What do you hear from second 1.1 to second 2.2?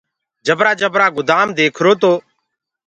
گُدآم ديکرو تو۔